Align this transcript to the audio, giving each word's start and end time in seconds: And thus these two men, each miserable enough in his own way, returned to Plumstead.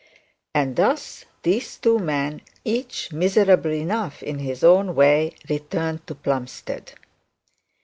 And 0.55 0.77
thus 0.77 1.25
these 1.43 1.77
two 1.77 1.99
men, 1.99 2.41
each 2.65 3.13
miserable 3.13 3.71
enough 3.71 4.23
in 4.23 4.39
his 4.39 4.63
own 4.63 4.95
way, 4.95 5.35
returned 5.47 6.07
to 6.07 6.15
Plumstead. 6.15 6.93